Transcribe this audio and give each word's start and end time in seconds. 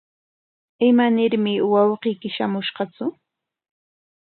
¿Imanarmi 0.89 1.53
wawqiyki 1.71 2.29
shamunqatsu? 2.35 3.05